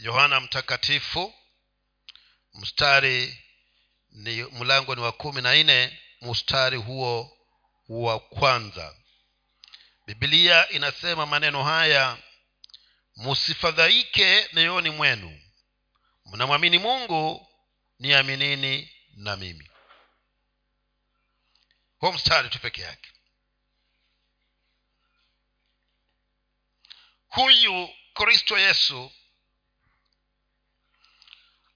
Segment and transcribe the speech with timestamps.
[0.00, 1.34] yohana mtakatifu
[2.54, 3.44] mstari
[4.10, 7.38] ni mlango ni wa kumi na nne mstari huo
[7.88, 8.96] wa kwanza.
[10.06, 12.18] Bibilia inasema maneno haya
[13.16, 15.40] musifadhaike mioyoni mwenu.
[16.26, 17.48] Mnamwamini mungu
[17.98, 19.70] niaminini na mimi.
[21.98, 23.10] Huo mstari tu peke yake.
[27.28, 29.12] Huyu kristo yesu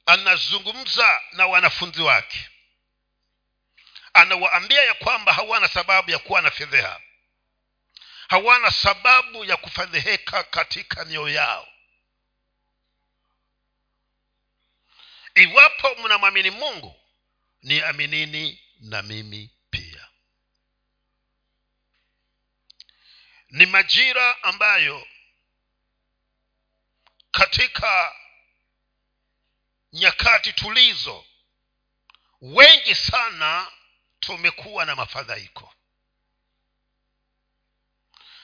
[0.06, 2.48] anazungumza na wanafunzi wake.
[4.12, 7.00] Anawaambia ya kwamba hawana sababu ya kuwa na fedheha.
[8.28, 11.68] Hawana sababu ya kufedheheka katika mioyo yao.
[15.34, 17.00] Iwapo mnamwamini mungu
[17.62, 20.08] ni aminini na mimi pia.
[23.50, 25.06] Ni majira ambayo
[27.30, 28.14] katika
[29.94, 31.24] nyakati tulizo.
[32.40, 33.72] Wengi sana
[34.20, 35.74] tumekuwa na mafadhaiko.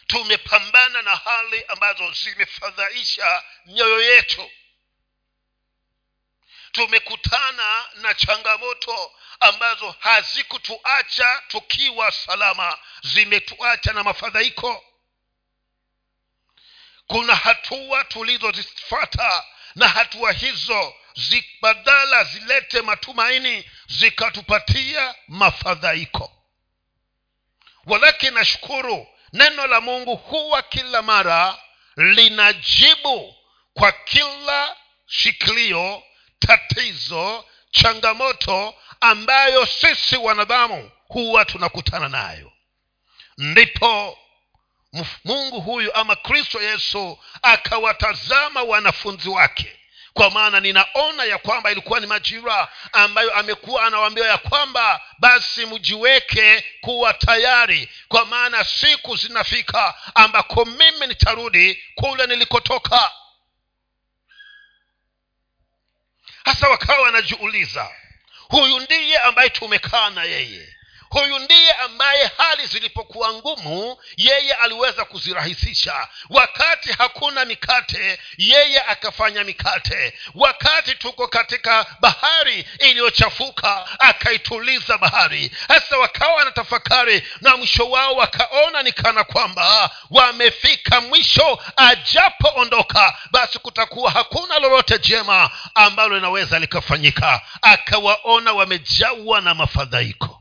[0.06, 4.50] Tumepambana na hali ambazo zimefadhaisha mioyo yetu.
[6.72, 14.84] Tumekutana na changamoto ambazo hazikutuacha tukiwa salama zimetuacha na mafadhaiko.
[17.06, 20.94] Kuna hatua tulizozifata na hatua hizo
[21.62, 26.32] badala zilete matumaini zikatupatia mafadhaiko.
[27.86, 31.58] Walakini nashukuru neno la mungu huwa kila mara
[31.96, 33.34] linajibu
[33.74, 34.76] kwa kila
[35.06, 36.02] shikilio
[36.38, 42.52] tatizo changamoto ambayo sisi wanadamu huwa tunakutana nayo.
[43.38, 44.18] Ndipo
[45.24, 49.76] mungu huyu ama kristo yesu akawatazama wanafunzi wake.
[50.14, 56.64] Kwa maana ninaona ya kwamba ilikuwa ni majira ambayo amekuwa anawaambia ya kwamba basi mjiweke
[56.80, 57.88] kuwa tayari.
[58.08, 63.12] Kwa maana siku zinafika ambako mimi nitarudi kule nilikotoka.
[66.44, 67.90] Hasa wakawa wanajiuliza
[68.48, 70.76] huyu ndiye ambaye tumekaa na yeye
[71.10, 76.08] huyu ndiye ambaye hali zilipokuwa ngumu yeye aliweza kuzirahisisha.
[76.30, 80.14] Wakati hakuna mikate yeye akafanya mikate.
[80.34, 85.50] Wakati tuko katika bahari iliyochafuka akaituliza bahari.
[85.68, 94.10] Hasa wakawa wanatafakari na mwisho wao wakaona ni kana kwamba wamefika mwisho ajapoondoka basi kutakuwa
[94.10, 97.40] hakuna lolote jema ambalo linaweza likafanyika.
[97.62, 100.39] Akawaona wamejawa na mafadhaiko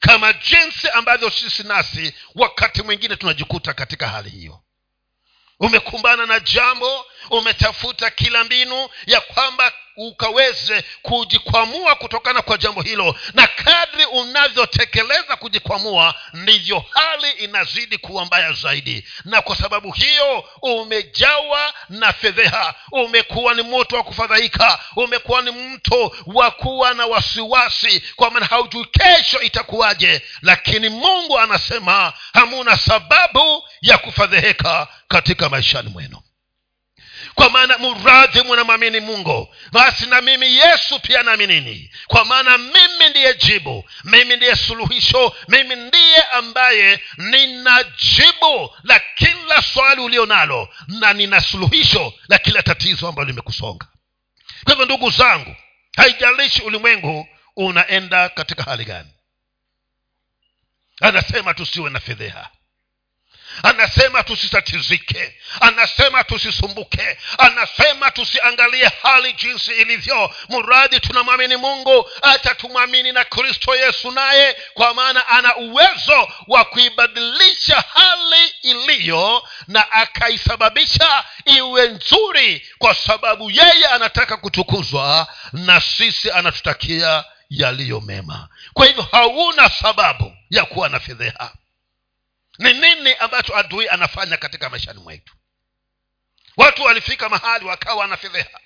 [0.00, 4.60] kama jinsi ambavyo sisi nasi wakati mwingine tunajikuta katika hali hiyo.
[5.60, 13.14] Umekumbana na jambo umetafuta kila mbinu ya kwamba ukaweze kujikwamua kutokana kwa jambo hilo.
[13.34, 19.04] Na kadri unavyotekeleza kujikwamua ndivyo hali inazidi kuwa mbaya zaidi.
[19.24, 22.74] Na kwa sababu hiyo umejawa na fedheha.
[22.92, 24.78] Umekuwa ni moto wa kufadhaika.
[24.96, 30.22] Umekuwa ni mto wa kuwa na wasiwasi kwa maana haujui kesho itakuwaje.
[30.42, 36.18] Lakini mungu anasema hamuna sababu ya kufadheheka katika maishani mwenu
[37.38, 39.54] kwa maana muradhi mnamwamini mungu.
[39.72, 45.76] Basi na mimi yesu pia naaminini kwa maana mimi ndiye jibu mimi ndiye suluhisho mimi
[45.76, 53.08] ndiye ambaye nina jibu la kila swali ulio nalo na nina suluhisho la kila tatizo
[53.08, 53.86] ambalo limekusonga.
[54.64, 55.56] Kwa hivyo ndugu zangu
[55.96, 59.08] haijalishi ulimwengu unaenda katika hali gani.
[61.00, 62.50] Anasema tusiwe na fedheha
[63.62, 67.18] anasema tusitatizike anasema tusisumbuke.
[67.38, 70.34] Anasema tusiangalie hali jinsi ilivyo.
[70.48, 77.84] Mradi tunamwamini mungu hata tumwamini na kristo yesu naye kwa maana ana uwezo wa kuibadilisha
[77.94, 88.00] hali iliyo na akaisababisha iwe nzuri kwa sababu yeye anataka kutukuzwa na sisi anatutakia yaliyo
[88.00, 88.48] mema.
[88.74, 91.52] Kwa hivyo hauna sababu ya kuwa na fedheha
[92.58, 95.34] ni nini ambacho adui anafanya katika maishani mwetu?
[96.56, 98.60] Watu walifika mahali wakawa na fedheha.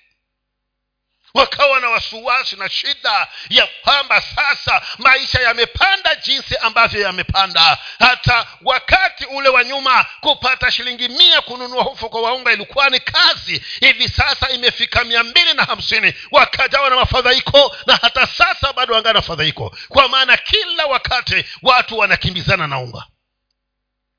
[1.33, 7.77] Wakawa na wasiwasi na shida ya kwamba sasa maisha yamepanda jinsi ambavyo yamepanda.
[7.99, 13.63] Hata wakati ule wa nyuma kupata shilingi mia kununua hufu wa unga ilikuwa ni kazi.
[13.79, 19.21] Hivi sasa imefika mia mbili na hamsini wakajawa na mafadhaiko na hata sasa bado wangana
[19.21, 23.03] fadhaiko kwa maana kila wakati watu wanakimbizana na unga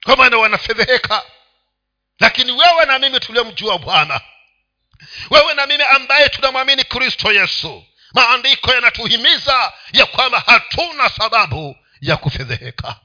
[0.04, 1.22] kwa maana wanafedheheka.
[2.20, 4.20] Lakini wewe na mimi tuliomjua bwana.
[5.30, 7.84] Wewe na mimi ambaye tunamwamini kristo yesu.
[8.12, 12.96] Maandiko yanatuhimiza ya kwamba hatuna sababu ya kufedheheka.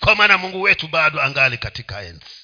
[0.00, 2.39] Kwa maana mungu wetu bado angali katika enzi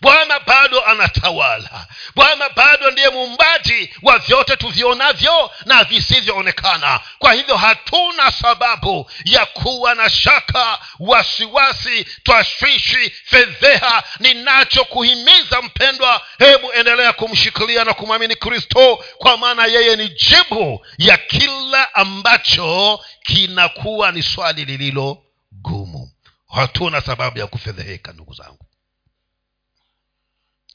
[0.00, 1.86] bwana bado anatawala.
[2.14, 7.00] Bwana bado ndiye muumbaji wa vyote tuvionavyo na visivyoonekana.
[7.18, 16.22] Kwa hivyo hatuna sababu ya kuwa na shaka wasiwasi twashwishi fedheha ninachokuhimiza mpendwa.
[16.38, 24.12] Hebu endelea kumshikilia na kumwamini kristo kwa maana yeye ni jibu ya kila ambacho kinakuwa
[24.12, 25.22] ni swali lililo
[25.52, 26.10] gumu.
[26.54, 28.66] Hatuna sababu ya kufedheheka ndugu zangu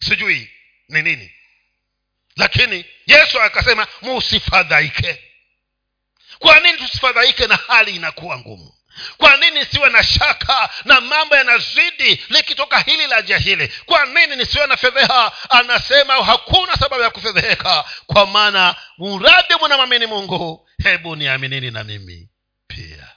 [0.06, 0.52] sijui
[0.90, 1.31] ni nini.
[2.36, 5.22] Lakini yesu akasema musifadhaike.
[6.40, 8.72] Kwa nini tusifadhaike na hali inakuwa ngumu?
[9.18, 13.68] Kwa nini nisiwe na shaka na mambo yanazidi likitoka hili la jia hili?
[13.86, 15.31] Kwa nini nisiwe na fedheha?
[15.50, 20.69] Anasema hakuna sababu ya kufedheheka kwa maana muradi munamwamini mungu.
[20.84, 22.30] Hebu niaminini na mimi
[22.68, 23.07] pia.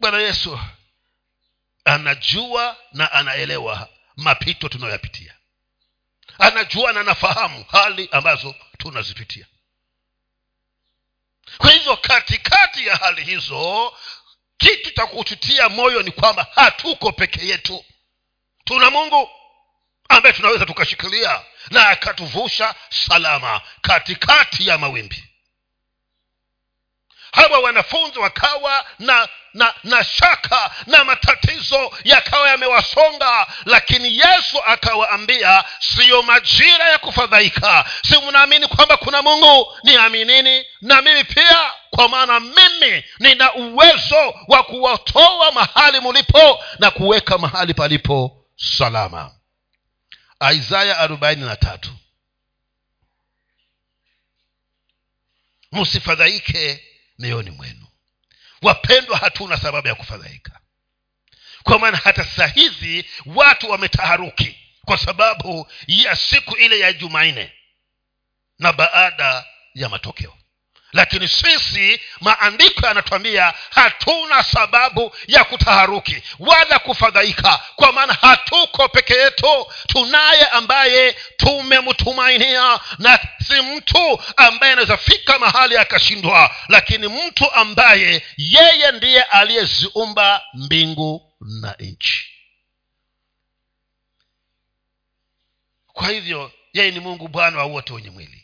[0.00, 0.58] Bwana yesu
[1.86, 5.34] anajua na anaelewa mapito tunayoyapitia.
[6.38, 9.46] Anajua na anafahamu hali ambazo tunazipitia.
[11.58, 13.92] Kwa hivyo katikati ya hali hizo
[14.58, 17.84] kitu cha kututia moyo ni kwamba hatuko peke yetu.
[18.64, 19.30] Tuna mungu
[20.08, 25.24] ambaye tunaweza tukashikilia na akatuvusha salama katikati ya mawimbi
[27.36, 36.22] hawa wanafunzi wakawa na na na shaka na matatizo yakawa yamewasonga lakini yesu akawaambia siyo
[36.22, 37.84] majira ya kufadhaika.
[38.08, 39.72] Si mnaamini kwamba kuna mungu?
[39.84, 40.64] Niaminini.
[40.80, 47.74] Na mimi pia kwa maana mimi nina uwezo wa kuwatoa mahali mulipo na kuweka mahali
[47.74, 49.30] palipo salama.
[50.54, 51.90] Isaya arobaini na tatu.
[55.72, 56.85] Msifadhaike
[57.18, 57.86] mioyoni mwenu.
[58.62, 60.60] Wapendwa hatuna sababu ya kufadhaika.
[61.62, 67.52] Kwa maana hata sasa hizi watu wametaharuki kwa sababu ya siku ile ya jumanne
[68.58, 70.34] na baada ya matokeo
[70.96, 77.60] lakini sisi maandiko yanatuambia hatuna sababu ya kutaharuki wala kufadhaika.
[77.76, 79.66] Kwa maana hatuko peke yetu.
[79.86, 86.54] Tunaye ambaye tumemtumainia na si mtu ambaye anaweza fika mahali akashindwa.
[86.68, 92.26] Lakini mtu ambaye yeye ndiye aliyeziumba mbingu na nchi.
[95.86, 98.35] Kwa hivyo yeye ni mungu bwana wa wote wenye mwili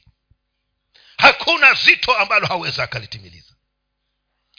[1.23, 3.53] hakuna zito ambalo hawezi akalitimiliza.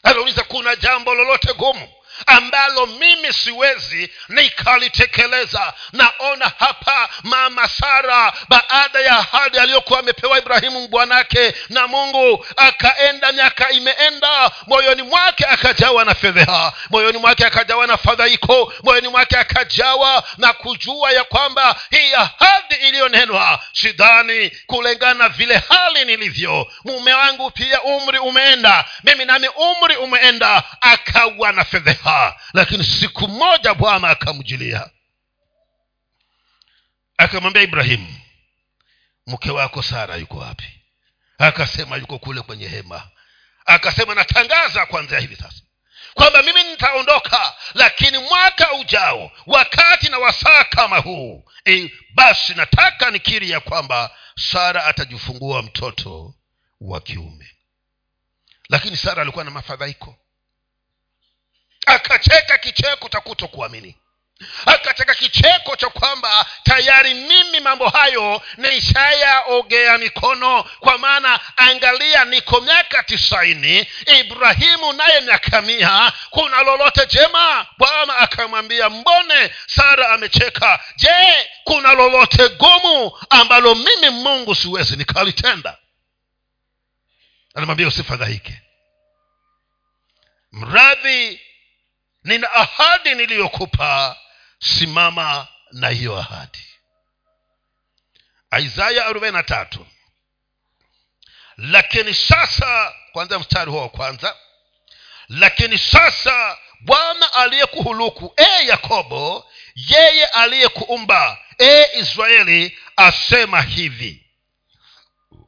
[0.03, 1.89] Anauliza kuna jambo lolote gumu
[2.25, 5.73] ambalo mimi siwezi nikalitekeleza.
[5.93, 13.69] Naona hapa mama sara baada ya ahadi aliyokuwa amepewa ibrahimu bwanake na mungu akaenda miaka
[13.71, 20.53] imeenda moyoni mwake akajawa na fedheha moyoni mwake akajawa na fadhaiko moyoni mwake akajawa na
[20.53, 26.67] kujua ya kwamba hii ahadi iliyonenwa sidhani kulingana na vile hali nilivyo.
[26.85, 32.02] Mume wangu pia umri umeenda mimi nami umri umeenda akawa na fedheha
[32.53, 34.89] lakini siku moja bwana akamjilia.
[37.17, 38.15] Akamwambia ibrahimu
[39.27, 40.81] mke wako sara yuko wapi?
[41.37, 43.09] Akasema yuko kule kwenye hema.
[43.65, 45.61] Akasema natangaza kwanzia hivi sasa
[46.13, 53.49] kwamba mimi nitaondoka lakini mwaka ujao wakati na wasaa kama huu e, basi nataka nikiri
[53.49, 56.35] ya kwamba sara atajifungua mtoto
[56.81, 57.49] wa kiume.
[58.69, 60.17] Lakini sara alikuwa na mafadhaiko
[61.85, 63.95] akacheka kicheko cha kutokuamini.
[64.65, 70.63] Akacheka kicheko cha kwamba tayari mimi mambo hayo nishayaogea mikono.
[70.63, 73.87] Kwa maana angalia niko miaka tisaini
[74.19, 76.13] ibrahimu naye miaka mia.
[76.29, 77.67] Kuna lolote jema?
[77.77, 80.79] Bwana akamwambia mbone sara amecheka.
[80.95, 85.77] Je kuna lolote gumu ambalo mimi mungu siwezi nikalitenda?
[87.55, 88.61] Anamwambia usifadhaike.
[90.51, 91.41] Mradhi
[92.23, 94.17] nina ahadi niliyokupa.
[94.59, 96.59] Simama na hiyo ahadi.
[98.59, 99.87] Isaya arobaini na tatu.
[101.57, 104.35] Lakini sasa kwanza mstari huo wa kwanza.
[105.29, 114.25] Lakini sasa bwana aliyekuhuluku e yakobo yeye aliyekuumba e israeli asema hivi.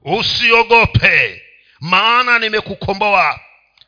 [0.02, 1.42] Usiogope
[1.80, 3.40] maana nimekukomboa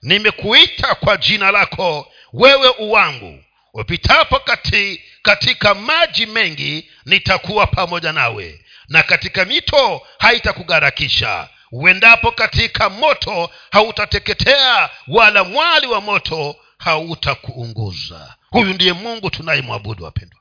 [0.02, 9.04] nimekuita kwa jina lako wewe uwangu upitapo kati katika maji mengi nitakuwa pamoja nawe na
[9.04, 18.36] katika mito haitakugharakisha uendapo katika moto hautateketea wala mwali wa moto hautakuunguza.
[18.50, 20.40] Huyu ndiye mungu tunayemwabudu wapendwa.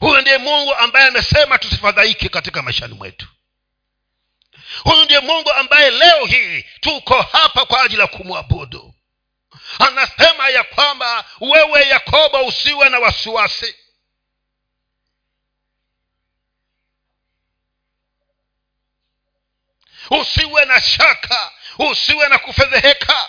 [0.00, 3.28] Huyu ndiye mungu ambaye amesema tusifadhaike katika maishani mwetu.
[4.84, 8.91] Huyu ndiye mungu ambaye leo hii tuko hapa kwa ajili ya kumwabudu
[9.78, 13.74] anasema ya kwamba wewe yakobo usiwe na wasiwasi.
[20.10, 23.28] Usiwe na shaka usiwe na kufedheheka.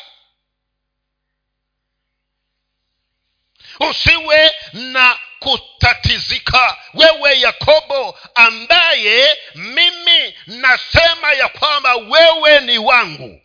[3.79, 6.77] Usiwe na kutatizika.
[6.93, 13.41] Wewe yakobo ambaye mimi nasema ya kwamba wewe ni wangu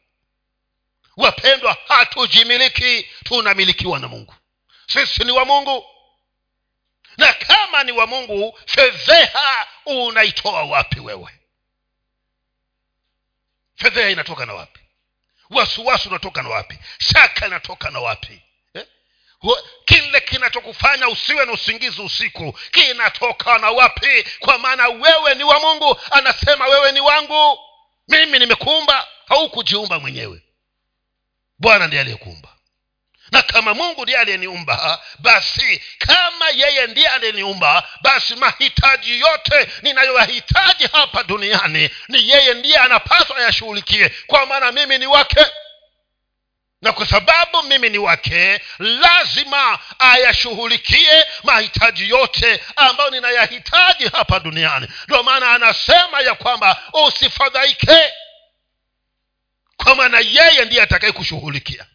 [1.19, 4.35] wapendwa hatujimiliki tunamilikiwa na mungu.
[4.87, 5.87] Sisi ni wa mungu.
[7.17, 11.41] Na kama ni wa mungu fedheha unaitoa wapi wewe?
[13.77, 14.81] Fedheha inatoka na wapi?
[15.51, 16.79] Wasiwasi unatoka na wapi?
[16.99, 18.43] Shaka inatoka na wapi?
[18.75, 18.87] Eh?
[19.85, 24.25] kile kinachokufanya usiwe na usingizi usiku kinatoka na wapi?
[24.39, 27.59] Kwa maana wewe ni wa mungu anasema wewe ni wangu.
[28.09, 30.43] Mimi nimekuumba haukujiumba mwenyewe
[31.59, 32.49] bwana ndiye aliyekuumba.
[33.33, 41.23] Na kama mungu ndiye aliyeniumba basi kama yeye ndiye aliyeniumba basi mahitaji yote ninayoyahitaji hapa
[41.23, 45.47] duniani ni yeye ndiye anapaswa ayashughulikie kwa maana mimi ni wake.
[46.83, 54.89] Na kwa sababu mimi ni wake lazima ayashughulikie mahitaji yote ambayo ninayahitaji hapa duniani.
[55.05, 58.13] Ndio maana anasema ya kwamba usifadhaike
[59.85, 61.87] kwa maana yeye ndiye atakaye kushughulikia.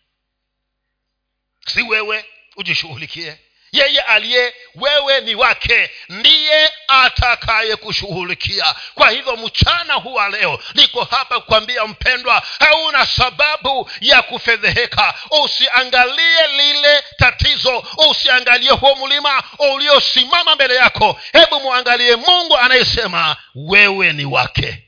[1.67, 2.25] Si wewe
[2.55, 3.37] ujishughulikie.
[3.71, 8.75] Yeye aliye wewe ni wake ndiye atakaye kushughulikia.
[8.95, 15.13] Kwa hivyo mchana huwa leo niko hapa kukwambia mpendwa hauna sababu ya kufedheheka.
[15.43, 21.19] Usiangalie lile tatizo usiangalie huo mlima uliosimama mbele yako.
[21.33, 24.82] Hebu mwangalie mungu anayesema wewe ni wake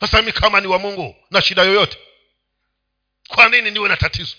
[0.00, 1.98] sasa mi kama ni wa mungu na shida yoyote
[3.28, 4.36] kwa nini niwe na tatizo?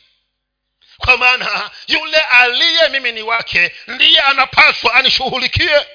[0.98, 5.86] Kwa maana yule aliye mimi ni wake ndiye anapaswa anishughulikie.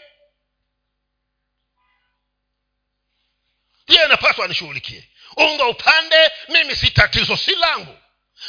[3.89, 5.09] Ndiye anapaswa anishughulikie.
[5.37, 7.99] Unga upande mimi si tatizo si langu.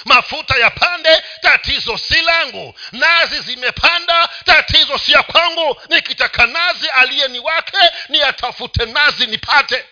[0.06, 2.74] Mafuta ya pande tatizo si langu.
[2.92, 5.82] Nazi zimepanda tatizo si ya kwangu.
[5.90, 7.78] Nikitaka nazi aliye ni wake
[8.10, 9.86] ni atafute nazi nipate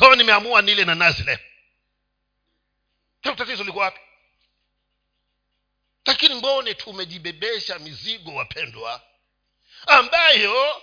[0.00, 1.38] kwayo nimeamua nile na nazi leo
[3.36, 4.00] tatizo liko wapi?
[6.06, 9.02] Lakini mbone tumejibebesha mizigo wapendwa
[9.86, 10.82] ambayo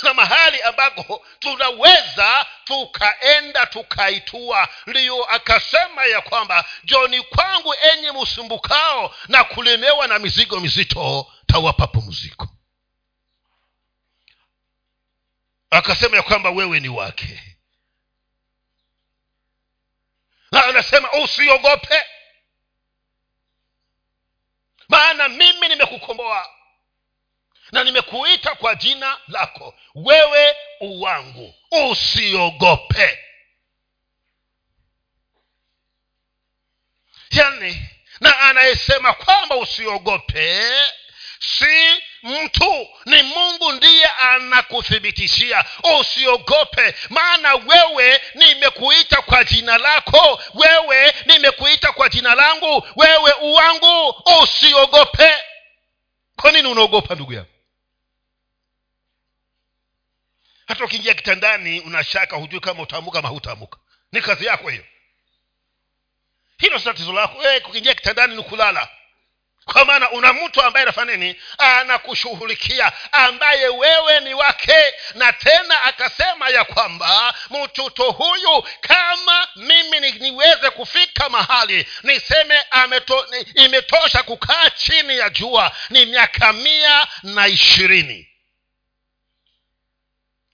[0.00, 4.68] tuna mahali ambako tunaweza tukaenda tukaitua.
[4.86, 12.48] Ndiyo akasema ya kwamba joni kwangu enye msumbukao na kulemewa na mizigo mizito tawapa pumziko
[15.70, 17.55] akasema ya kwamba wewe ni wake
[20.56, 22.04] na anasema usiogope
[24.88, 26.46] maana mimi nimekukomboa
[27.72, 29.74] na nimekuita kwa jina lako.
[29.94, 31.54] Wewe uwangu
[31.90, 33.18] usiogope.
[37.30, 37.88] Yani
[38.20, 40.62] na anayesema kwamba usiogope
[41.40, 45.64] si mtu ni mungu ndiye anakuthibitishia
[46.00, 55.34] usiogope maana wewe nimekuita kwa jina lako wewe nimekuita kwa jina langu wewe uwangu usiogope.
[56.36, 57.50] Kwa nini unaogopa ndugu yangu?
[60.66, 63.78] Hata ukiingia kitandani unashaka hujui kama utaamuka ama hutaamuka
[64.12, 64.84] ni kazi yako hiyo.
[66.58, 67.42] Hilo si tatizo lako.
[67.42, 68.88] Hey, kukiingia kitandani ni kulala
[69.72, 71.40] kwa maana una mtu ambaye anafanya nini?
[71.58, 74.94] Anakushughulikia ambaye wewe ni wake.
[75.14, 83.26] Na tena akasema ya kwamba mtoto huyu kama mimi ni, niweze kufika mahali niseme ameto,
[83.30, 88.28] ni, imetosha kukaa chini ya jua ni miaka mia na ishirini.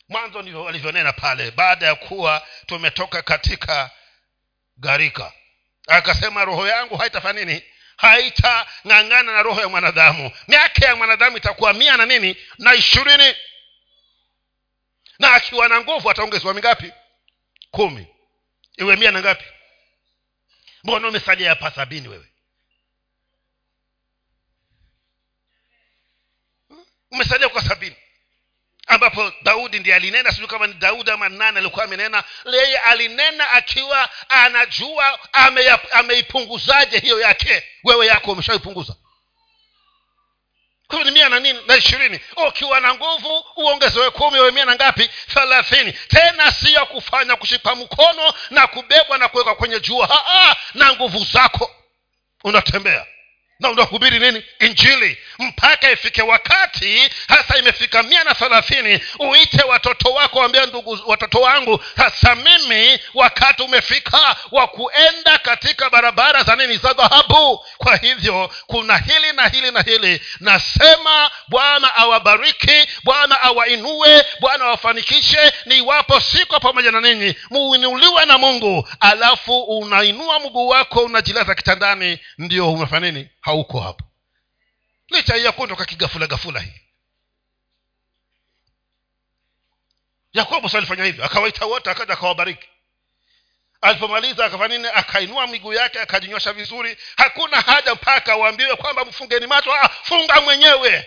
[0.09, 3.91] Mwanzo ndivyo walivyonena pale baada ya kuwa tumetoka katika
[4.79, 5.33] gharika
[5.89, 7.63] akasema roho yangu haitafanya nini
[8.03, 10.31] haitang'ang'ana na roho ya mwanadamu.
[10.49, 12.37] Miaka ya mwanadamu itakuwa mia na nini?
[12.59, 13.35] Na ishirini.
[15.19, 16.93] Na akiwa na nguvu ataongezewa mingapi?
[17.71, 18.07] Kumi.
[18.77, 19.45] Iwe mia na ngapi?
[20.85, 22.27] Mbona umesalia hapa sabini wewe?
[27.11, 27.97] Umesalia kwa sabini
[28.87, 32.25] ambapo daudi ndiye alinena sijui kama ni daudi ama nani alikuwa amenena.
[32.53, 35.19] Yeye alinena akiwa anajua
[35.93, 37.63] ameipunguzaje hiyo yake.
[37.85, 38.97] Wewe yako umeshaipunguza.
[40.89, 42.21] Kumi mia na nini na ishirini.
[42.49, 45.11] Ukiwa na nguvu uongezewe kumi wewe mia na ngapi?
[45.35, 45.93] Thelathini.
[45.93, 50.07] Tena siyo kufanya kushipa mkono na kubebwa na kuwekwa kwenye jua.
[50.07, 51.71] Haa, na nguvu zako.
[52.45, 53.07] Unatembea
[53.63, 54.43] na unahubiri nini?
[54.61, 55.19] Injili.
[55.39, 61.81] Mpaka ifike wakati hasa imefika mia na thelathini uite watoto wako wambia ndugu watoto wangu
[61.97, 67.65] hasa mimi wakati umefika wa kuenda katika barabara za nini za dhahabu.
[67.79, 70.21] Kwa hivyo kuna hili na hili na hili.
[70.41, 75.53] Nasema bwana awabariki bwana awainue bwana awafanikishe.
[75.67, 82.19] Ni iwapo siko pamoja na ninyi muinuliwe na mungu alafu unainua mguu wako unajilaza kitandani
[82.39, 84.05] ndio umefanya nini hauko hapo.
[85.09, 85.53] Licha ya
[85.85, 86.81] kigafula gafula hii.
[90.33, 92.69] Yakobo sa alifanya hivyo akawaita wote akaja akawabariki.
[93.81, 94.89] Alipomaliza akafanya nini?
[94.95, 96.97] Akainua miguu yake akajinyosha vizuri.
[97.17, 101.07] Hakuna haja mpaka waambiwe kwamba mfungeni macho ah, funga mwenyewe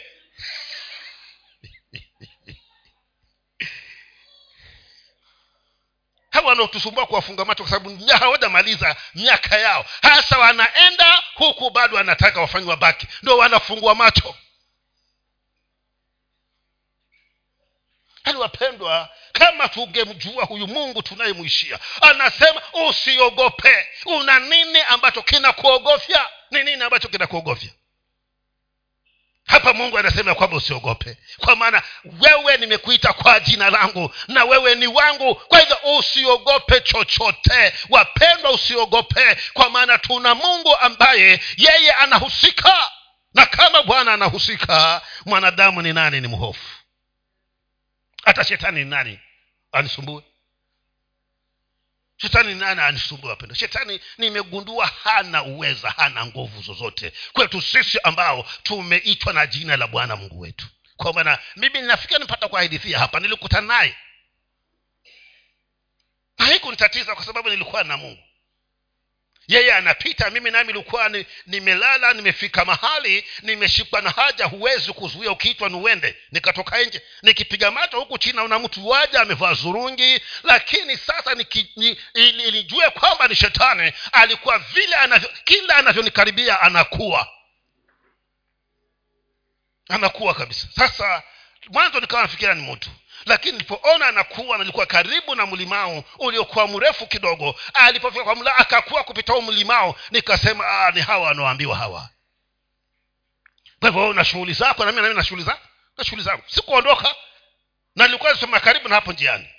[6.36, 9.86] hawa wanaotusumbua kuwafunga macho kwa sababu hawajamaliza miaka yao.
[10.02, 13.08] Hasa wanaenda huku bado wanataka wafanywa wabaki.
[13.24, 14.36] Ndo wanafungua macho.
[18.24, 23.88] Hali wapendwa kama tungemjua huyu mungu tunayemwishia anasema usiogope.
[24.06, 26.30] Una nini ambacho kinakuogofya?
[26.52, 27.70] Ni nini ambacho kinakuogofya
[29.46, 31.18] hapa mungu anasema kwamba usiogope.
[31.38, 31.82] Kwa maana
[32.20, 35.36] wewe nimekuita kwa jina langu na wewe ni wangu.
[35.36, 37.74] Kwa hivyo usiogope chochote.
[37.90, 39.38] Wapendwa usiogope.
[39.54, 42.92] Kwa maana tuna mungu ambaye yeye anahusika.
[43.34, 46.22] Na kama bwana anahusika mwanadamu ni nani?
[46.22, 46.70] Ni mhofu.
[48.26, 49.20] Hata shetani ni nani?
[49.72, 50.24] Anisumbue
[52.18, 57.14] shetani nani anisumbua wapendo shetani nimegundua hana uweza hana nguvu zozote.
[57.34, 60.68] Kwetu sisi ambao tumeitwa na jina la bwana mungu wetu.
[60.98, 63.98] Kwa maana mimi ninafikia nipata kuahidithia hapa nilikutana naye.
[66.40, 68.24] Na haikunitatiza kwa sababu nilikuwa na mungu
[69.48, 75.70] yeye anapita mimi nami ilikuwa ni, nimelala nimefika mahali nimeshikwa na haja huwezi kuzuia ukiitwa
[75.70, 80.22] niuende nikatoka nje nikipiga macho huku chini naona mtu waja amevaa zurungi.
[80.44, 81.98] Lakini sasa niki,
[82.94, 87.28] kwamba ni shetani alikuwa vile anavyo kila anavyonikaribia anakuwa.
[89.90, 90.68] Anakuwa kabisa.
[90.76, 91.24] Sasa
[91.70, 92.90] mwanzo nikawa nafikiria ni mtu
[93.26, 99.34] lakini nilipoona anakuwa nilikuwa karibu na mlimao uliokuwa mrefu kidogo alipofika kwa mla akakuwa kupita
[99.34, 102.10] huu mlimao nikasema ah, ni hawa wanaoambiwa hawa.
[103.80, 106.44] Kwa hivyo na shughuli zako nami nami na shughuli zako na shughuli zangu.
[106.48, 107.16] Sikuondoka.
[107.96, 109.50] Na nilikuwa nasoma karibu na hapo njiani.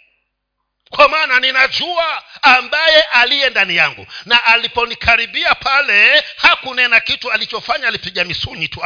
[0.91, 4.07] Kwa maana ninajua ambaye aliye ndani yangu.
[4.25, 8.85] Na aliponikaribia pale hakunena kitu alichofanya alipiga misunyi tu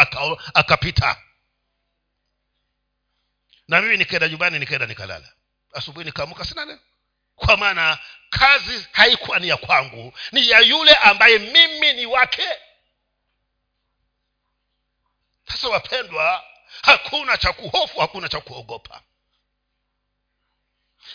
[0.54, 1.06] akapita.
[1.10, 1.29] aka
[3.70, 5.32] na mimi nikaenda nyumbani nikaenda nikalala.
[5.72, 6.78] Asubuhi nikaamuka sina neno.
[7.36, 7.98] Kwa maana
[8.30, 12.48] kazi haikuwa ni ya kwangu ni ya yule ambaye mimi ni wake.
[15.48, 16.44] Sasa wapendwa
[16.82, 19.02] hakuna cha kuhofu hakuna cha kuogopa.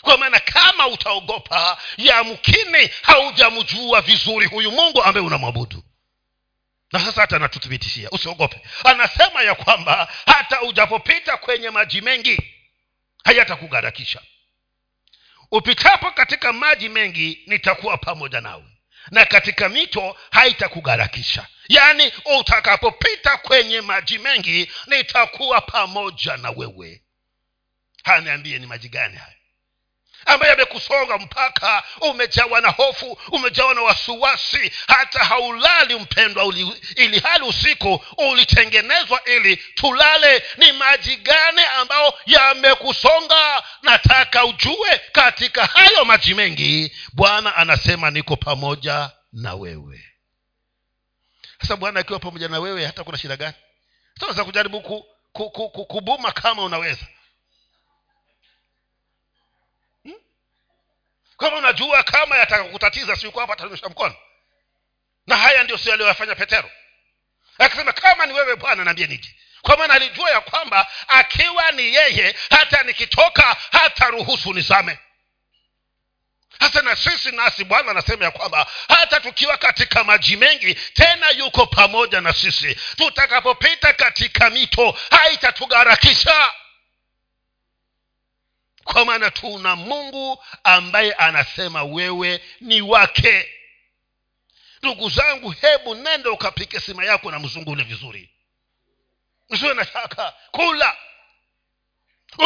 [0.00, 5.82] Kwa maana kama utaogopa yamkini haujamjua vizuri huyu mungu ambaye unamwabudu
[6.98, 8.60] na sasa hata anatuthibitishia usiogope.
[8.84, 12.38] Anasema ya kwamba hata ujapopita kwenye maji mengi
[13.24, 14.20] hayatakugharakisha
[15.50, 18.64] upitapo katika maji mengi nitakuwa pamoja nawe
[19.10, 27.02] na katika mito haitakugharakisha yaani utakapopita kwenye maji mengi nitakuwa pamoja na wewe.
[28.04, 29.35] Haya niambie ni maji gani haya
[30.26, 36.54] ambaye amekusonga mpaka umejawa na hofu umejawa na wasiwasi hata haulali mpendwa
[36.96, 40.42] ili hali usiku ulitengenezwa ili tulale.
[40.56, 43.62] Ni maji gani ambayo yamekusonga?
[43.82, 50.04] Nataka ujue katika hayo maji mengi bwana anasema niko pamoja na wewe.
[51.60, 53.54] Sasa bwana akiwa pamoja na wewe hata kuna shida gani?
[54.20, 57.06] Sasa kujaribu ku, ku, ku, ku, kubuma kama unaweza
[61.36, 64.16] kama unajua kama yatakakutatiza siuko hapa mkono.
[65.26, 66.70] Na haya ndio sio aliyoyafanya petero.
[67.58, 72.36] Akisema kama ni wewe bwana naambie niji kwa maana alijua ya kwamba akiwa ni yeye
[72.50, 74.98] hata nikitoka hata ruhusu nisame
[76.60, 81.66] hasa na sisi nasi bwana anasema ya kwamba hata tukiwa katika maji mengi tena yuko
[81.66, 82.74] pamoja na sisi.
[82.96, 86.52] Tutakapopita katika mito haitatugharakisha
[88.92, 93.48] kwa maana tuna mungu ambaye anasema wewe ni wake.
[94.82, 98.30] Ndugu zangu hebu nenda ukapike sima yako na mzungule vizuri.
[99.50, 100.34] Msiwe na shaka.
[100.50, 100.96] Kula.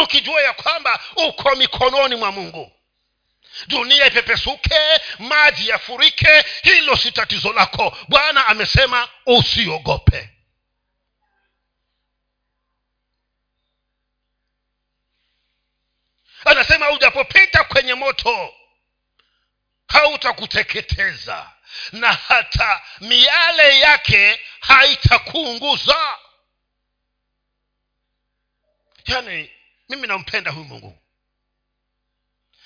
[0.03, 2.71] Ukijua ya kwamba uko mikononi mwa mungu.
[3.67, 4.79] Dunia ipepesuke
[5.19, 7.97] maji yafurike hilo si tatizo lako.
[8.07, 10.29] Bwana amesema usiogope
[16.45, 18.53] anasema ujapopita kwenye moto
[19.87, 21.51] hautakuteketeza
[21.91, 26.17] na hata miale yake haitakuunguza.
[29.05, 29.51] Yaani
[29.89, 31.00] mimi nampenda huyu mungu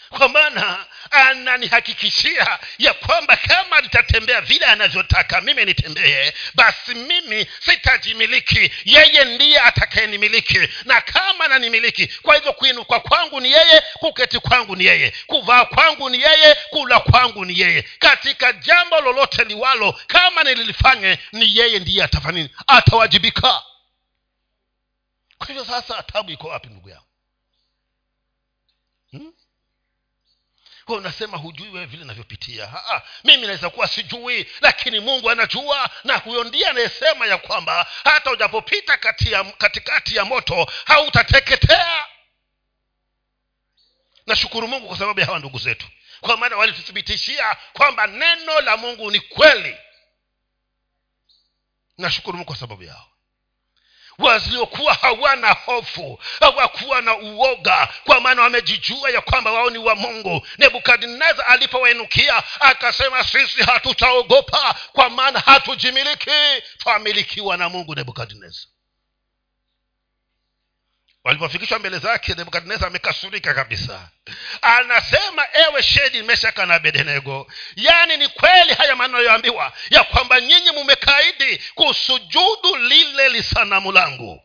[0.09, 8.71] kwa maana ananihakikishia ya kwamba kama nitatembea vile anavyotaka mimi nitembee basi mimi sitajimiliki.
[8.85, 10.59] Yeye ndiye atakayenimiliki.
[10.85, 16.09] Na kama nanimiliki kwa hivyo kuinuka kwangu ni yeye kuketi kwangu ni yeye kuvaa kwangu
[16.09, 17.81] ni yeye kula kwangu ni yeye.
[17.99, 23.61] Katika jambo lolote liwalo kama nililifanye ni yeye ndiye atafanini atawajibika.
[25.37, 27.04] Kwa hivyo sasa tabu iko wapi ndugu yangu
[30.85, 32.71] kwa unasema hujui wewe vile navyopitia
[33.23, 38.97] mimi naweza kuwa sijui lakini mungu anajua na huyo ndiye anayesema ya kwamba hata ujapopita
[38.97, 42.05] kati katikati ya moto hautateketea.
[44.25, 45.87] Nashukuru mungu kwa sababu ya hawa ndugu zetu.
[46.21, 49.77] Kwa maana walituthibitishia kwamba neno la mungu ni kweli.
[51.97, 53.11] Nashukuru mungu kwa sababu yao
[54.19, 60.47] waliokuwa hawana hofu hawakuwa na uoga kwa maana wamejijua ya kwamba wao ni wa mungu.
[60.57, 66.31] Nebukadnezar alipowainukia akasema sisi hatutaogopa kwa maana hatujimiliki.
[66.77, 68.67] Twamilikiwa na mungu nebukadnezar
[71.25, 74.09] walipofikishwa mbele zake nebukadnezar amekasurika kabisa.
[74.61, 80.71] Anasema ewe shedi meshaka na bedenego yaani ni kweli haya maneno yoambiwa ya kwamba nyinyi
[80.71, 84.41] mumekaidi kusujudu lile lisanamu langu?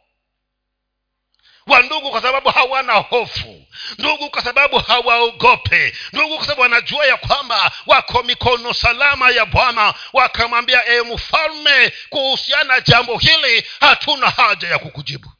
[1.66, 3.64] Wa ndugu kwa sababu hawana hofu.
[3.98, 5.94] Ndugu kwa sababu hawaogope.
[6.12, 9.94] Ndugu kwa sababu wanajua ya kwamba wako mikono salama ya bwana.
[10.12, 15.32] Wakamwambia e mfalme kuhusiana jambo hili hatuna haja ya kukujibu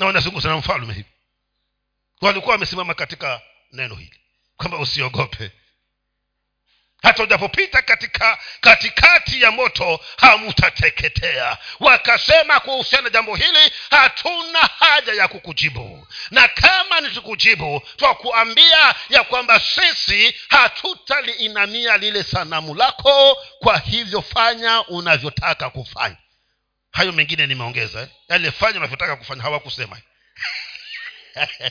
[0.00, 1.08] na wanazungumza na mfalme hivi.
[2.20, 3.40] Walikuwa wamesimama katika
[3.72, 4.20] neno hili
[4.56, 5.50] kwamba usiogope.
[7.02, 11.58] Hata ujapopita katika katikati ya moto hamutateketea.
[11.80, 16.06] Wakasema kuhusiana na jambo hili hatuna haja ya kukujibu.
[16.30, 25.70] Na kama nitukujibu twakuambia ya kwamba sisi hatutaliinamia lile sanamu lako kwa hivyo fanya unavyotaka
[25.70, 26.16] kufanya
[26.92, 28.08] hayo mengine nimeongeza eh?
[28.28, 30.00] yale fanya unavyotaka kufanya hawakusema.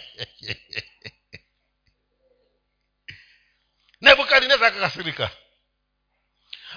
[4.01, 5.29] Nebukadnezar akakasirika.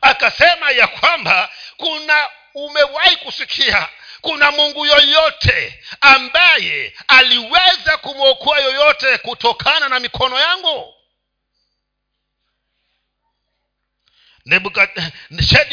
[0.02, 3.88] Akasema ya kwamba kuna umewahi kusikia
[4.20, 10.94] kuna mungu yoyote ambaye aliweza kumwokoa yoyote kutokana na mikono yangu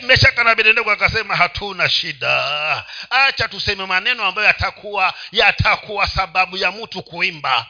[0.01, 2.85] meshaka na abednego akasema hatuna shida.
[3.09, 7.65] Acha tuseme maneno ambayo yatakuwa yatakuwa sababu ya mtu kuimba.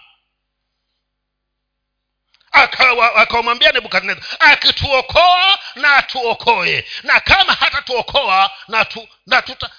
[3.15, 6.85] Akamwambia nebukadnezar akituokoa na atuokoe.
[7.03, 8.85] Na kama hatatuokoa na,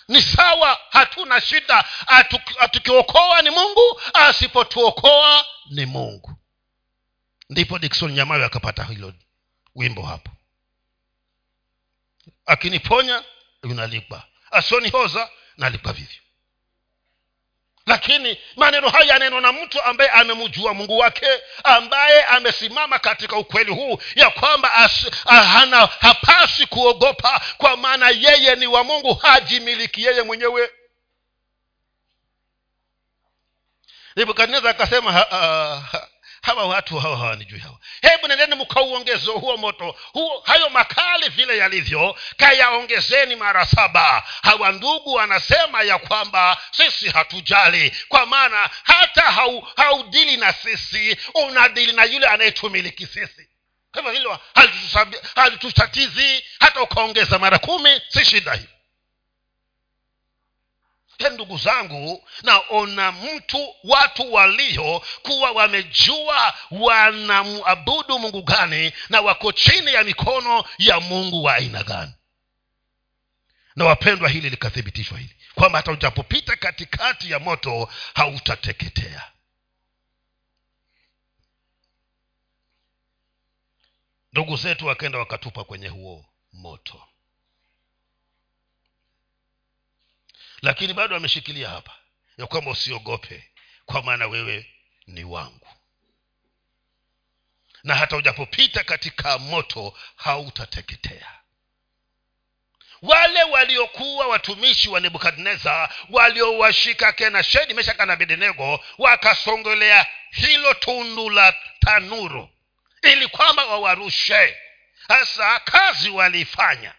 [0.08, 1.84] ni sawa hatuna shida.
[2.58, 6.32] Atukiokoa ni mungu asipotuokoa ni mungu.
[7.50, 9.12] Ndipo dikson nyamayo akapata hilo
[9.74, 10.29] wimbo hapo
[12.50, 13.22] akiniponya
[13.62, 14.22] unalipa.
[14.50, 16.20] Asionihoza nalipa vivyo.
[17.86, 21.26] Lakini maneno haya yaneno na mtu ambaye amemjua mungu wake
[21.64, 24.68] ambaye amesimama katika ukweli huu ya kwamba
[25.24, 30.70] hana hapasi kuogopa kwa maana yeye ni wa mungu hajimiliki yeye mwenyewe.
[34.16, 35.26] Nebukadnezar akasema
[36.42, 37.78] hawa watu hawa hawanijui hawa.
[38.02, 39.96] Hebu nendeni mkauongezo huo moto.
[40.12, 44.22] Huo hayo makali vile yalivyo kayaongezeni mara saba.
[44.42, 49.22] Hawa ndugu wanasema ya kwamba sisi hatujali kwa maana hata
[49.76, 53.48] haudili na sisi unadili na yule anayetumiliki sisi.
[53.94, 54.38] Hivyo hilo
[55.34, 58.68] halitutatizi hata ukaongeza mara kumi si shida hii
[61.20, 69.92] he ndugu zangu naona mtu watu walio kuwa wamejua wanamwabudu mungu gani na wako chini
[69.94, 72.12] ya mikono ya mungu wa aina gani.
[73.76, 79.22] Na wapendwa hili likathibitishwa hili kwamba hata ujapopita katikati ya moto hautateketea.
[84.32, 87.09] Ndugu zetu wakenda wakatupa kwenye huo moto
[90.62, 91.96] lakini bado ameshikilia hapa
[92.38, 93.50] ya kwamba usiogope
[93.86, 94.70] kwa maana wewe
[95.06, 95.68] ni wangu.
[97.84, 101.26] Na hata ujapopita katika moto hautateketea.
[103.02, 111.54] Wale waliokuwa watumishi wa nebukadnezar waliowashika kena shedi meshaka na bedenego wakasongelea hilo tundu la
[111.80, 112.48] tanuru
[113.02, 114.56] ili kwamba wawarushe.
[115.08, 116.94] Hasa kazi walifanya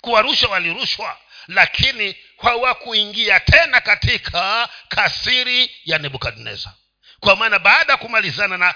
[0.00, 6.72] kuwarusha walirushwa lakini hawakuingia tena katika kasiri ya nebukadnezar.
[7.20, 8.74] Kwa maana baada ya kumalizana na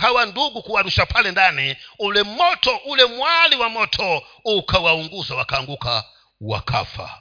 [0.00, 6.04] hawa ndugu kuwarusha pale ndani ule moto ule mwali wa moto ukawaunguza wakaanguka
[6.40, 7.20] wakafa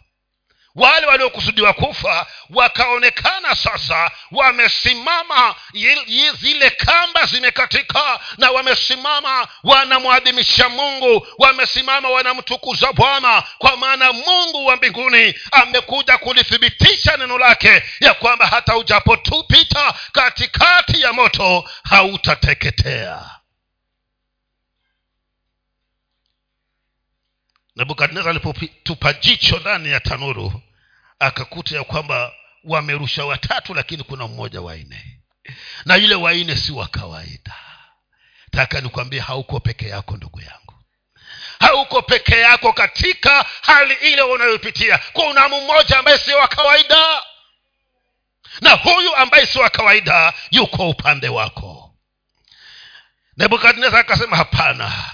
[0.76, 5.56] wale waliokusudiwa kufa wakaonekana sasa wamesimama
[6.42, 15.36] zile kamba zimekatika na wamesimama wanamwadhimisha mungu wamesimama wanamtukuza bwana kwa maana mungu wa mbinguni
[15.52, 23.39] amekuja kulithibitisha neno lake ya kwamba hata ujapotupita katikati ya moto hautateketea
[27.80, 30.62] nebukadnezar alipotupa jicho ndani ya tanuru
[31.20, 35.20] akakuta ya kwamba wamerusha watatu lakini kuna mmoja waine
[35.86, 37.56] na yule waine si wa kawaida.
[38.52, 40.74] Taka nikwambie hauko peke yako ndugu yangu.
[41.60, 45.00] Hauko peke yako katika hali ile unayopitia.
[45.14, 47.24] Kuna mmoja ambaye sio wa kawaida.
[48.62, 51.96] Na huyu ambaye sio wa kawaida yuko upande wako.
[53.38, 55.06] Nebukadnezar akasema hapana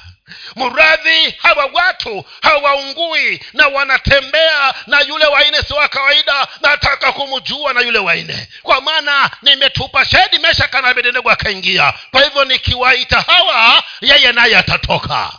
[0.56, 7.82] mradhi hawa watu hawaungui na wanatembea na yule waine si wa kawaida nataka kumjua na
[7.82, 10.94] yule waine kwa maana nimetupa shedi meshaka na
[11.32, 11.94] akaingia.
[12.12, 15.34] Kwa hivyo nikiwaita hawa yeye naye atatoka.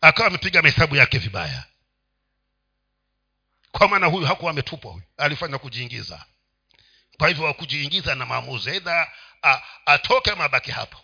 [0.00, 1.64] Akawa amepiga mahesabu yake vibaya.
[3.72, 5.04] Kwa maana huyu hakuwa ametupwa huyu.
[5.18, 6.24] Alifanya kujiingiza.
[7.18, 8.70] Kwa hivyo wakujiingiza na maamuzi.
[8.70, 9.10] Eidha
[9.86, 10.98] atoke mabaki hapo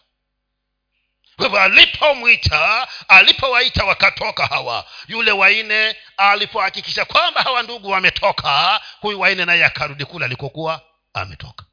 [1.36, 4.90] kwa hivyo alipomwita alipowaita wakatoka hawa.
[5.08, 10.82] Yule waine alipohakikisha kwamba hawa ndugu wametoka huyu waine naye akarudi kule alikokuwa
[11.14, 11.64] ametoka.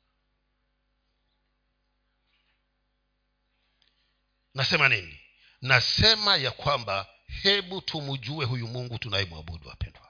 [4.53, 5.19] Nasema nini?
[5.61, 7.05] Nasema ya kwamba
[7.43, 10.01] hebu tumjue huyu mungu tunayemwabudu wapendwa.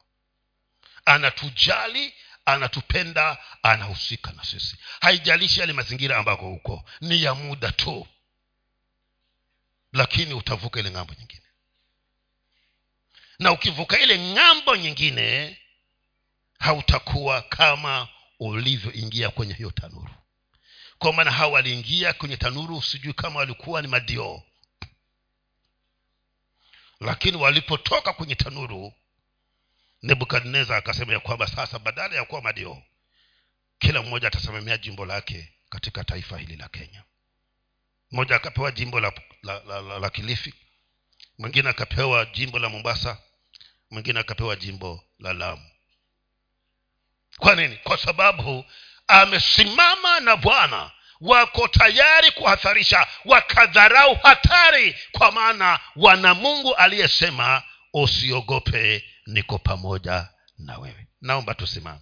[1.05, 2.13] Anatujali
[2.45, 4.77] anatupenda anahusika na sisi.
[5.01, 8.07] Haijalishi yale mazingira ambako huko ni ya muda tu
[9.93, 11.43] lakini utavuka ile ng'ambo nyingine.
[13.39, 15.57] Na ukivuka ile ng'ambo nyingine
[16.59, 18.07] hautakuwa kama
[18.39, 20.13] ulivyoingia kwenye hiyo tanuru.
[20.97, 24.43] Kwa maana hawa waliingia kwenye tanuru sijui kama walikuwa ni madio.
[26.99, 28.93] Lakini walipotoka kwenye tanuru
[30.03, 32.83] nebukadnezar akasema ya kwamba sasa badala ya kuwa madio
[33.79, 37.03] kila mmoja atasimamia jimbo lake katika taifa hili la kenya
[38.13, 39.11] mmoja akapewa jimbo la,
[39.43, 40.53] la, la, la, la kilifi.
[41.37, 43.17] Mwingine akapewa jimbo la mombasa.
[43.91, 45.69] Mwingine akapewa jimbo la lamu.
[47.37, 47.75] Kwa nini?
[47.77, 48.65] Kwa sababu
[49.07, 50.91] amesimama na bwana.
[51.21, 54.95] Wako tayari kuhatharisha wakadharau hatari.
[55.11, 61.07] Kwa maana wana mungu aliyesema usiogope niko pamoja na wewe.
[61.21, 62.01] Naomba tusimame